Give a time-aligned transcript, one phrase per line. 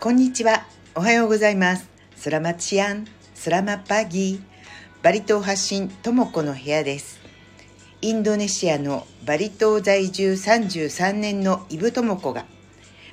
[0.00, 0.64] こんにちは。
[0.94, 1.86] おはようございます。
[2.16, 7.20] スラマチアン、スラマパギー、バリ島発信ともこの部屋です。
[8.00, 12.46] インドネシアのバリ島在住33年のイブともこが、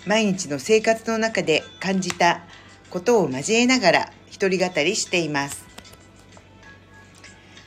[0.05, 2.43] 毎日の生活の中で感じた
[2.89, 5.65] ことを交えながら一人語りしています。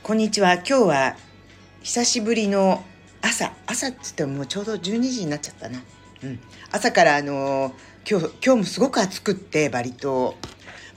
[0.01, 0.55] こんにちは。
[0.55, 1.15] 今日は
[1.83, 2.83] 久しぶりの
[3.21, 5.79] 朝、朝って言ってももうちょうど12時になっちゃったな。
[6.23, 6.39] うん。
[6.71, 7.73] 朝からあの
[8.09, 10.35] 今日今日もすごく暑くってバリ島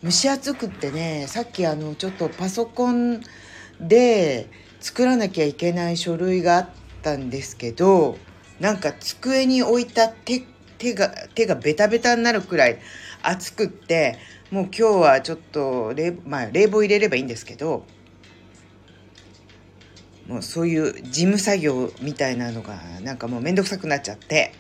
[0.02, 3.20] 蒸し暑くってねさっきあのちょっとパソコン
[3.80, 4.48] で
[4.80, 6.68] 作らなきゃいけない書類があっ
[7.02, 8.18] たんですけど
[8.60, 10.42] なんか机に置いた手
[10.78, 12.78] 手が手がベタベタになるくらい
[13.22, 14.18] 暑くって
[14.50, 17.84] もう今日はちょっと冷,、まあ、冷房入れればいいんですけど
[20.28, 24.54] もうそういう事務作業みたいなのがなんかもう面倒くさくなっちゃって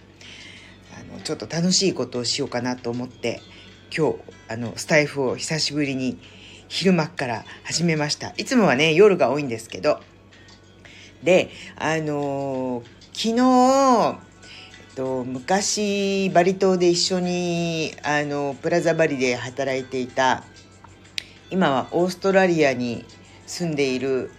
[1.22, 3.40] ちょっと楽しいことをしようかなと思って
[3.96, 6.18] 今日あのスタイフを久しぶりに
[6.68, 8.34] 昼間から始めました。
[8.36, 10.00] いつもはね夜が多いんですけど。
[11.22, 14.18] であの昨日
[14.88, 20.44] えっと昔バリ島で一緒にあのプラザバリで働いていた
[21.50, 23.04] 今はオーストラリアに
[23.46, 24.30] 住んでいる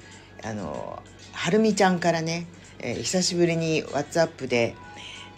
[0.44, 2.48] あのはるみちゃんからね、
[2.80, 4.76] えー、久しぶりに WhatsApp で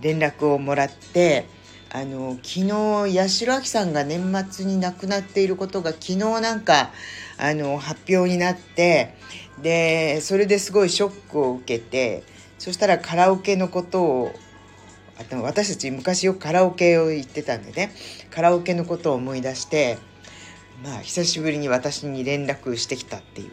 [0.02, 1.46] 連絡をもらって
[1.90, 6.92] あの昨日八代亜紀さんが年末に亡くなっていることが昨日なんか
[7.38, 9.16] あの発表になって
[9.62, 12.24] でそれですごいショックを受けて
[12.60, 14.34] そしたらカラオケのことを
[15.20, 17.92] あと私たち昔よくカラオケを行ってたんでね
[18.30, 19.98] カラオケのことを思い出して
[20.84, 23.52] まあ久しぶりに私に連絡してきたっていう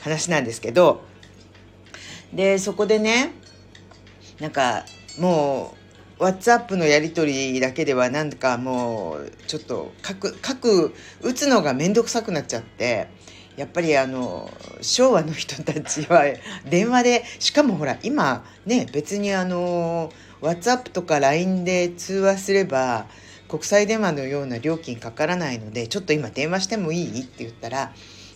[0.00, 1.02] 話なんですけど
[2.32, 3.32] でそこでね
[4.40, 4.84] なんか
[5.18, 5.81] もう
[6.22, 13.08] WhatsApp のやり取りだけではなんかもうちょっと書く書く打つのが面倒くさくなっちゃって
[13.56, 14.48] やっぱりあの
[14.80, 16.22] 昭和の人たちは
[16.70, 23.06] 電話でしかもほら今ね別にあの WhatsApp とか LINE で通話すれば
[23.48, 27.22] 国際電話のような料金かからないのでちょっと今電話してもいい？
[27.22, 27.92] って言ったら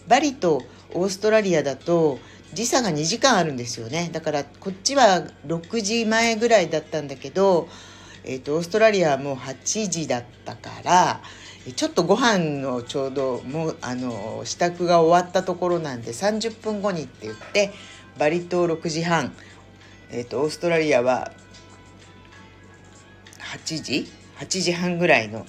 [0.09, 0.63] バリと
[0.93, 2.19] オーストラリアだと
[2.53, 4.11] 時差が2時間あるんですよね。
[4.13, 7.69] だからこっちは6時前ぐらいだったんだけど、
[8.25, 11.21] えーと、オーストラリアはもう8時だったから
[11.75, 17.73] ちょっとご飯のちょうどもうあの支度が終わったところなんで30分後にって言って
[18.19, 19.33] バリ島6時半、
[20.11, 21.33] えーと、オーストラリアは
[23.41, 24.09] 8時
[24.39, 25.47] ？8時半ぐらいの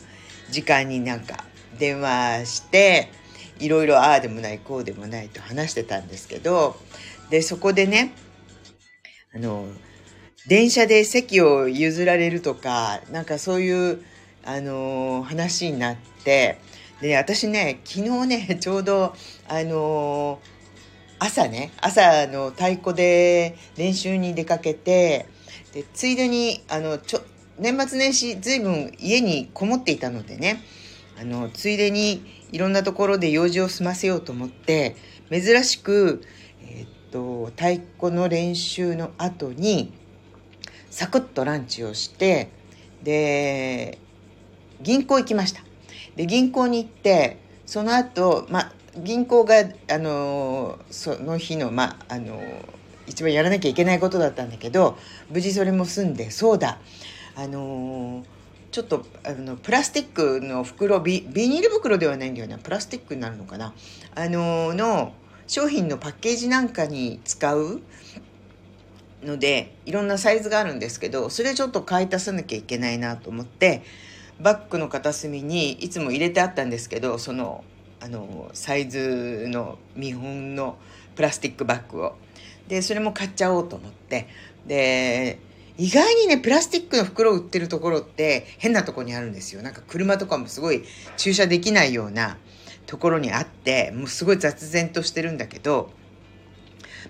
[0.50, 1.44] 時間になんか
[1.78, 3.12] 電話して
[3.60, 6.76] いろいろああでもないこうでもないと話してたんですけど
[7.30, 8.14] でそこでね
[9.36, 9.66] あの
[10.48, 14.02] 電車で席を譲られるとかなんかそういう
[14.46, 16.60] あの話になって
[17.02, 19.14] で私ね昨日ね ちょうど
[19.48, 20.40] あの
[21.20, 25.26] 朝ね朝の太鼓で練習に出かけて
[25.74, 27.22] でついでにあのちょ
[27.60, 30.64] 年末年始ずいぶん家にこもっていたのでね
[31.20, 34.96] あのついでにいろんなところで用事を済ませようと思って
[35.30, 36.24] 珍しく、
[36.62, 39.94] えー、っと太鼓の練習の後に
[40.90, 42.50] サクッとランチをして
[43.04, 44.00] で
[44.82, 45.62] 銀行行きました。
[46.16, 49.56] で銀行に行ってその後、ま銀行が
[49.92, 52.42] あのその日の,、まあの
[53.06, 54.98] 一番やらなきゃいけないことだったんだけど
[55.30, 56.80] 無事それも済んでそうだ。
[57.36, 58.37] あのー
[58.72, 62.58] ちょっとあのプラスチックの袋ビビニール袋ではないんだよな。
[62.58, 63.74] プラスチックになるのかな。
[64.16, 65.14] あのの
[65.48, 67.82] 商品のパッケージなんかに使う
[69.24, 73.82] のでいろんなサイズがあるんですけどそれちょっと買い足さなきゃいけないなと思って
[74.40, 77.64] バッグの片隅にいつも入れてあったんですけどその
[78.00, 80.78] あのサイズの見本の
[81.16, 82.16] プラスチックバッグを。
[82.68, 84.28] でそれも買っちゃおうと思って。
[84.68, 85.40] で
[85.78, 89.62] 意外にね、プラスチックの袋を売ってるところって変なとこにあるんですよ。
[89.62, 90.84] なんか車とかもすごい
[91.18, 92.38] 駐車できないような
[92.88, 95.92] ところにあって、もうすごい雑然としてるんだけど、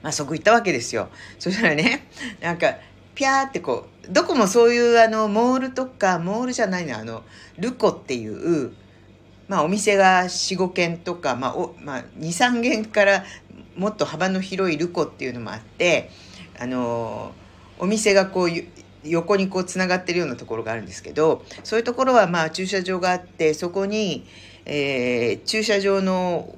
[0.03, 1.09] まあそこ行ったわけですよ。
[1.39, 2.07] そしたらね、
[2.41, 2.75] なんか、
[3.15, 7.23] ピャーってこう、どこもそういうあの、モールとか、モールじゃないの、あの、
[7.57, 8.73] ルコっていう、
[9.47, 13.23] まあお店が4、5軒とか、まあお、まあ2、3軒から
[13.77, 16.11] もっと幅の広いルコっていうのもあって、
[16.59, 17.46] あのー
[17.79, 18.49] お店がこう
[19.03, 24.25] 横にこうつながってるようなところがあるんですけどそういうところはまあ駐車場があってそこに、
[24.65, 26.55] えー、駐車場の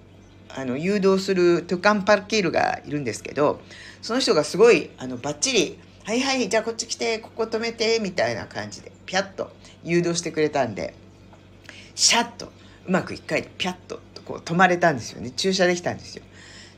[0.51, 3.61] あの誘導するトゥカンパルキールがいるんですけど
[4.01, 9.51] その人がすごいあのバッチリ「はいはいじゃあこっち来てここ止めて」みたいな感じでピャッと
[9.83, 10.95] 誘導してくれたんで
[11.93, 12.51] シャッと
[12.87, 15.31] うまく一回ピャッとこう止まれたんですよね。
[15.31, 16.23] 駐車できたんですよ。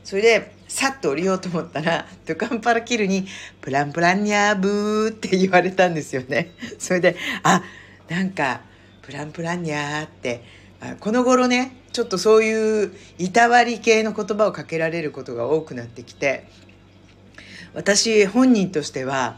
[0.04, 3.26] それでさっと降りようと思ったらドカンパラキルに
[3.60, 6.52] 「プランプランニャーブー」って言われたんですよね。
[6.80, 7.62] それであ
[8.08, 8.62] なんか
[9.02, 10.42] 「プランプランニャー」って
[10.98, 16.46] この頃ねちょっとそういういたわり系の言葉をかけられることが多くなってきて
[17.74, 19.36] 私本人としては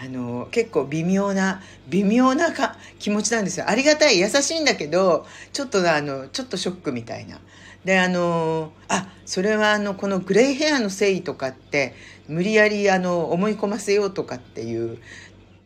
[0.00, 3.68] あの結構微妙な微妙なか気持ちなんですよ。
[3.68, 7.40] ありがたい優しいんだけどちょっとあのちょっとショックみたいな。
[7.84, 11.94] であのあそれはあのこのグレイヘアの誠意とかって
[12.28, 14.98] 無理やりあの思い込ませようとかっていう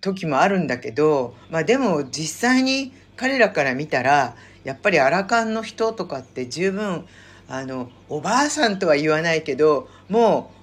[0.00, 7.06] 時もあるんだけど、まあ、でも実際に彼らから見たらやっぱりアラカンの人とかって十分
[7.48, 10.61] あのおばあさんとは言わないけどもう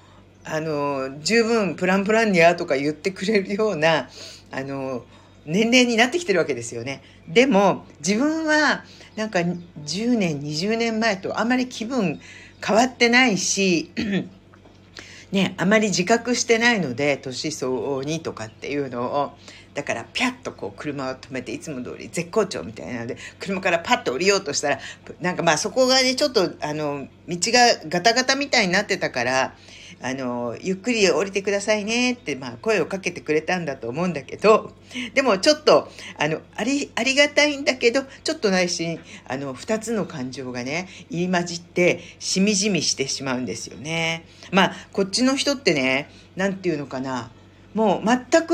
[0.51, 4.09] あの十分プランプランニャーとか言ってくれるような
[4.51, 5.05] あの
[5.45, 7.01] 年齢になってきてるわけですよね。
[7.27, 8.83] でも自分は
[9.15, 12.19] なんか10年20年前とあまり気分
[12.65, 13.91] 変わってないし
[15.31, 19.31] ねあまり自覚してないので年相応にとかっていうのを
[19.73, 24.79] だからピャッとこう車を止めていつも通り絶好調みたいなので車からパッと降りようとしたら
[25.21, 29.55] なんかまあそこがねちょっとあの道がガタガタみたいになってたから
[30.01, 34.71] あの、ゆっくり降りてくださいねって、まあ、声をかけてくれたんだと思うんだけど、
[35.13, 44.25] でもちょっと、あの、あり、ありがたいんだけど、ちょっと内心、あの、二つの感情がね、言い混じって、しみじみしてしまうんですよね。
[44.51, 47.31] まあ、こっちの人ってね、なんていうのかな、
[47.73, 48.53] もう全く、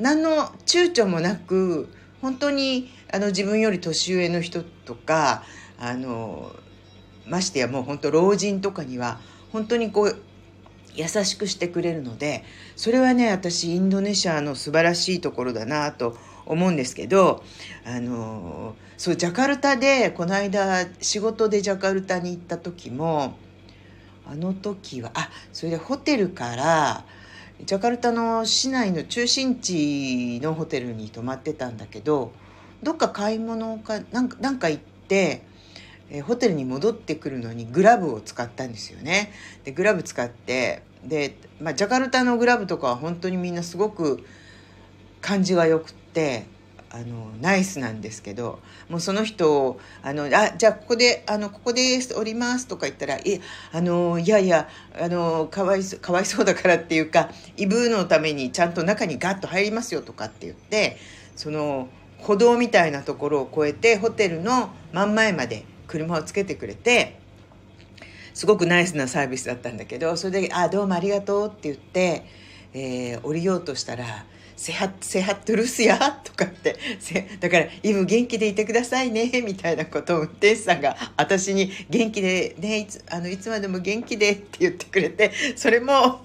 [0.00, 1.88] 何の躊躇もなく、
[2.20, 5.44] 本当に、あの、自分より年上の人とか、
[5.78, 6.52] あの、
[7.26, 9.20] ましてやもう本当老人とかには、
[9.52, 10.16] 本当にこう、
[10.94, 12.44] 優しくしてくれるので
[12.76, 16.16] それはね私インドネシアの素晴らしいところだなと
[16.46, 17.42] 思うんですけど
[17.84, 23.34] あのそうジャカルタでこの間仕事でジャカルタに行った時も
[24.26, 27.04] あの時はあそれでホテルから
[27.64, 32.32] ジャカルタの市内の中心地のホテルに泊まってたんだけど
[32.82, 35.42] どっか買い物かなんかなんか行って
[36.10, 39.32] えホテルに戻ってくるのにグラブを使ったんですよね。
[39.64, 44.24] でグラブ使ってで、まあ、ジャカルタのグラブとかは本当にみんなすごく
[45.20, 46.46] 感じがよくって
[46.92, 48.58] あのナイスなんですけど
[48.88, 53.40] もうその人を「あのあじゃあここであのここです降ります」とか言ったら「い
[53.72, 54.68] あのいやいや
[55.00, 60.96] あのかわいそかわいそうだからっていうかイブーのためにちゃんと中にガッと入りますよ」とかって言って
[61.36, 67.18] その歩道みたいなところを越えてホテルの真ん前まで車をつけてくれて
[68.32, 72.24] すごくナイスなサービスだったんだけどそれで「あどうもありがとう」って言って、
[72.72, 74.24] えー、降りようとしたら
[74.56, 76.76] 「セハッセハットルスや」とかって
[77.40, 86.20] だから「イブ元気でいてくださいね」みたいなことを運転手さんが私に「元気でねいつあのいつまでも元気で」って言ってくれてそれも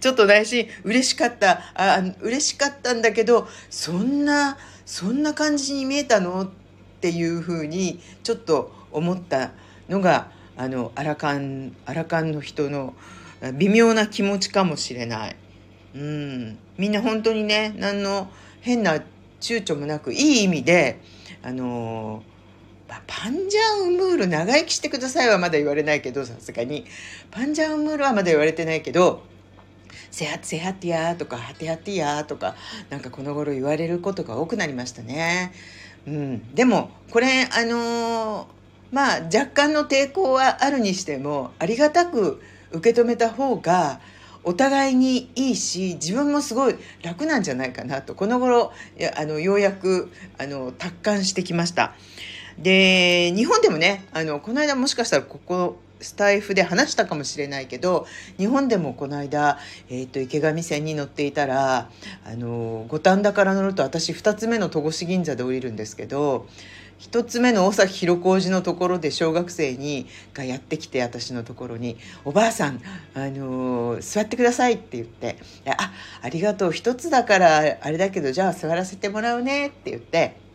[0.00, 1.72] ちょっと内心嬉しかった。
[1.74, 6.50] あ嬉しかったんだけどそんなそんな感じに見えたの？
[7.00, 9.52] っていうふうにちょっと思った
[9.88, 12.94] のがあのアラカンアラカンの人の
[13.54, 15.36] 微妙な気持ちかもしれない。
[15.94, 18.96] うん、みんな本当にね何の変な
[19.40, 21.00] 躊躇もなくいい意味で
[21.42, 22.22] あの
[23.06, 26.84] パンジャンウムール長生きしてくださいはまだ言われないけどさすがに
[27.30, 29.22] パンジャンウムールはまだ言われてないけど
[30.10, 32.54] セハセハティアとかハテハティアとか
[32.90, 35.52] なんかこの頃言われることが多くなりましたね。
[36.06, 38.59] うん、でもこれあのー
[38.90, 42.42] まあ若干の抵抗はあるにしてもありがたく
[42.72, 44.00] 受け止めた方が
[44.42, 48.72] お互いにいいし自分もすごい楽なんじゃないかなとこの頃
[49.16, 51.94] あのようやくあの達観してきました。
[52.58, 58.06] で日本でもねあのこの間もしかしたらここスタイフで話したかもしれないけど
[58.38, 61.90] 日本でもこの間、えーと、池上線に乗っていたら
[62.38, 66.46] 五反田から乗ると私2つ目の戸越銀座で降りるんですけど
[67.00, 72.82] 一つ目の尾崎広小路のところで小学生にがやってきて私のところに「おばあさん、
[73.14, 80.49] あのー、座ってください」って言って「あありがとう一つだからあれだけどじゃあ座らせてもらうね」って言って。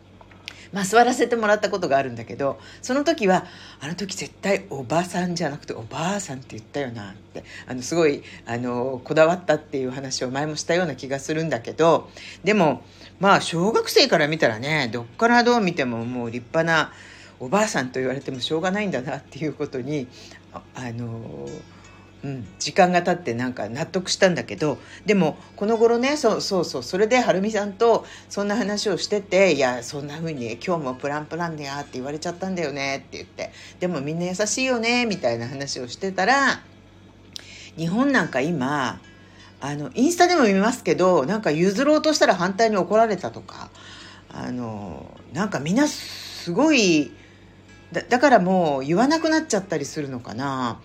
[0.72, 3.44] まあ、座らせてもらったことがあるんだけどその時は
[3.80, 12.10] あの時絶対おばさんじゃなくておばあさんって言ったよなってあのすごいあのこだわったっていう話を前もしたような気がするんだけど
[12.44, 12.82] でも
[13.20, 16.92] まあ小学生から見たらねどっからどう見てももう立派な
[17.38, 20.08] おばあさんと言われてもしょうがないんだなっていうことに
[20.52, 21.48] あの
[22.26, 36.62] うん、時間が経ってなんか納得したんだけどでもこの頃ねそうそうそうそれではるみさんとそんな話をしてて「いやそんな風に今日もプランプランでや」って言われちゃったんだよねって言ってでもみんな優しいよねみたいな話をしてたら
[37.76, 39.00] 日本なんか今
[39.60, 43.70] あのインスタでも見ますけどなんか譲ろうとしたら反対に怒られたとか
[44.32, 47.12] あのなんかみんなすごい
[47.92, 50.80] だだからもう言わなくなっちゃったりするのかな。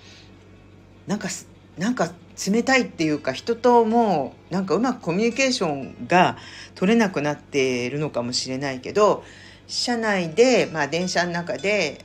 [1.08, 1.30] なんか
[1.78, 2.12] なんか
[2.50, 6.38] 冷たいっていうか人ともうなんかうまくコミュニケーションが
[6.76, 9.24] 取れなくなっているのかもしれないけど
[9.68, 12.04] 車内で、まあ、電車の中で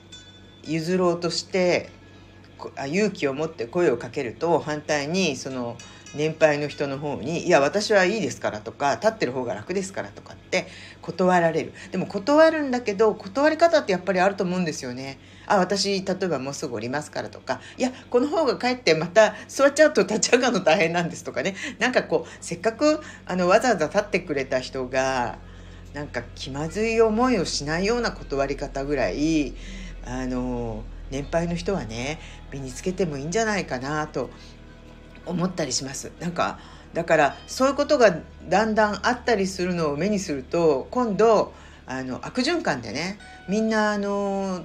[0.63, 1.91] 譲ろうとして
[2.89, 5.77] 勇気を持って声をかけると反対にその
[6.17, 10.67] 年配の人の方に「いや私はいいですから」とか「立ってる方が楽ですから」とかって
[11.03, 11.73] 断られる。
[11.93, 15.19] でも断るんだけど断り方ってやっぱりあると思うんですよね。
[15.47, 17.61] あ私例えばもうすぐ降りますからとか。
[17.77, 21.55] いやこの方が帰ってまた座っちゃうと立ち上がるの大変なんですとかね。
[21.79, 25.39] なんかこうせっかくあのわざわざ立ってくれた人が
[25.95, 29.55] なんか気まずい思いをしないような断り方ぐらい
[30.05, 32.19] あの年配の人はね
[32.53, 34.31] 身につけてもいいんじゃないかなと
[35.27, 36.13] 思ったりします。
[36.21, 36.59] なんか
[36.95, 38.19] だからそういうことが
[38.49, 41.53] だんだんあったりするのを目にすると今度
[41.87, 43.19] あの悪循環でね
[43.49, 44.65] みんなあの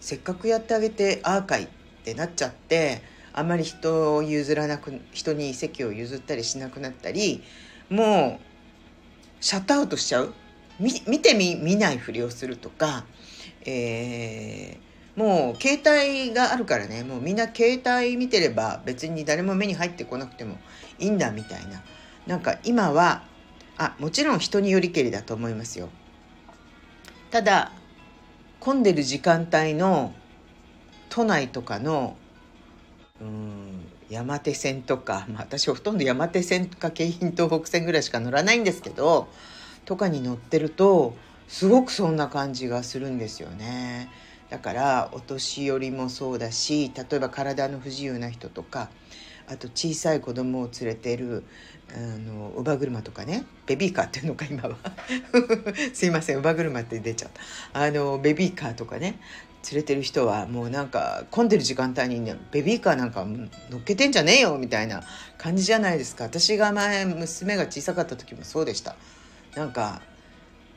[0.00, 1.68] せっかくやってあげてああかいっ
[2.04, 7.42] てなっちゃってあんまり人を譲らなく人に席を譲ったりしなくなったり
[7.90, 10.32] もうシャットアウトしちゃう
[10.78, 13.04] 見てみ見ないふりをするとか、
[13.64, 17.04] えーもう携帯があるからね。
[17.04, 20.58] もうみんな携帯見てれば別に誰も目に入ってこなくても
[20.98, 21.82] いいんだみたいな。
[22.26, 23.22] なんか今は
[23.76, 25.88] あもちろん人によりけりだと思いますよ。
[27.30, 27.72] ただ
[28.60, 30.14] 混んでる時間帯の
[31.10, 32.16] 都内とかの
[33.20, 39.28] うん山手線とか、まあ、私ほとんど山手線か京浜東北線ぐらいしか乗らないんですけど
[39.84, 41.14] とかに乗ってると
[41.48, 44.08] すごくそんな感じがするんですよね。
[44.54, 48.88] だからお年寄りもそうだし例えば体の不自由な人とか
[49.48, 51.42] あと小さい子供を連れてる
[51.92, 54.76] あの乳母車とかねベビーカーっていうのか今は。
[55.92, 57.30] すいません乳母車って出ちゃっ
[57.72, 57.80] た。
[57.80, 59.18] あのベビーカーとかね
[59.72, 63.26] 連れてる人はもうなんか混んでる時間帯に、ね、ベビーカーなんか
[63.70, 65.02] 乗っけてんじゃねえよみたいな
[65.36, 66.24] 感じじゃないですか。
[66.24, 68.94] 私が前娘が小さかった時もそうでした。
[69.56, 70.00] なんか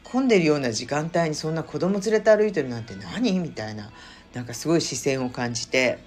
[0.10, 3.40] 混んでるような時間帯にそんな子供連れて歩いてるなんて何？
[3.40, 3.92] みたいな。
[4.34, 6.00] なんかすごい視線を感じて。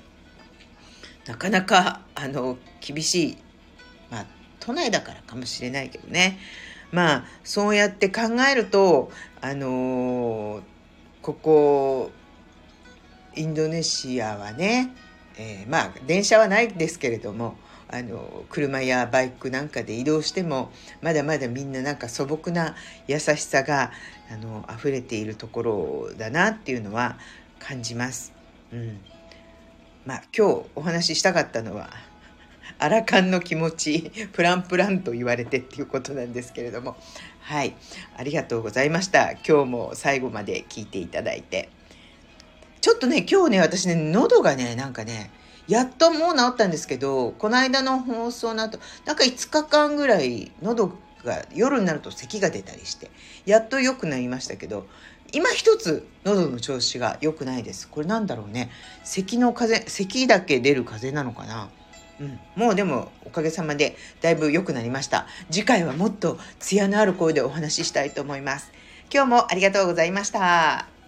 [1.27, 3.37] なかなかあの厳しい。
[4.11, 4.27] まあ
[4.59, 6.39] 都内だからかもしれないけどね。
[6.93, 10.63] まあそうやって考えるとあの
[11.23, 12.11] ここ
[13.37, 14.95] インドネシアはね、
[15.37, 17.57] えー、まあ電車はないですけれども
[17.93, 20.71] あの車やバイクなんかで移動しても
[21.03, 22.77] まだまだみんななんか素朴な
[23.09, 23.91] 優しさが
[24.33, 27.19] あの溢れているところだなっていうのは
[27.59, 28.33] 感じます。
[28.73, 29.01] うん、
[30.07, 31.91] まあ今日お話ししたかったのは
[32.79, 36.97] アラカンの気持ちプランプランと言われてっていうことなんですけれども。
[37.41, 37.75] はい。
[38.17, 39.33] ありがとうございました。
[39.33, 41.69] 今日も最後まで聞いていただいて。
[42.81, 45.31] ちょっとね今日ね私ね喉がねなんかね
[45.69, 50.93] やっともう治ったんですけどこの間の放送の後なんか5日間ぐらい喉
[51.25, 53.11] が夜になると咳が出たりして
[53.45, 54.87] やっと良くなりましたけど
[55.33, 57.89] 今一つ喉の調子が良くないです。
[57.89, 58.71] これなんだろうね。
[59.05, 61.69] 咳の風咳だけ出る風邪なのかな。
[62.21, 65.27] うん、もうでもおかげさまでだいぶ良くなりました。
[65.51, 68.73] 次回はもっと艶のある声でお話ししたいと思います。
[69.13, 71.00] 今日もありがとうございました。